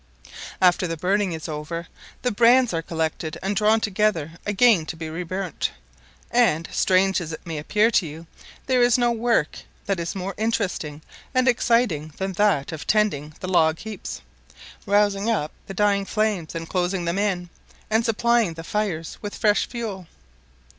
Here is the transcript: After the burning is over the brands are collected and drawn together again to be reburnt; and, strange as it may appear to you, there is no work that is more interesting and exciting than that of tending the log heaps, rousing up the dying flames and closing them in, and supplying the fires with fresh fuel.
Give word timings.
After 0.59 0.87
the 0.87 0.97
burning 0.97 1.31
is 1.33 1.47
over 1.47 1.87
the 2.23 2.31
brands 2.31 2.73
are 2.73 2.81
collected 2.81 3.37
and 3.43 3.55
drawn 3.55 3.79
together 3.79 4.31
again 4.47 4.83
to 4.87 4.95
be 4.95 5.09
reburnt; 5.11 5.69
and, 6.31 6.67
strange 6.71 7.21
as 7.21 7.31
it 7.31 7.45
may 7.45 7.59
appear 7.59 7.91
to 7.91 8.07
you, 8.07 8.25
there 8.65 8.81
is 8.81 8.97
no 8.97 9.11
work 9.11 9.59
that 9.85 9.99
is 9.99 10.15
more 10.15 10.33
interesting 10.39 11.03
and 11.35 11.47
exciting 11.47 12.11
than 12.17 12.33
that 12.33 12.71
of 12.71 12.87
tending 12.87 13.35
the 13.41 13.47
log 13.47 13.77
heaps, 13.77 14.21
rousing 14.87 15.29
up 15.29 15.51
the 15.67 15.73
dying 15.75 16.05
flames 16.05 16.55
and 16.55 16.67
closing 16.67 17.05
them 17.05 17.19
in, 17.19 17.51
and 17.91 18.03
supplying 18.03 18.55
the 18.55 18.63
fires 18.63 19.19
with 19.21 19.37
fresh 19.37 19.67
fuel. 19.69 20.07